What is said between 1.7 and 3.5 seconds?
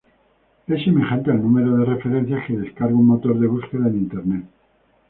de referencias que descarga un motor de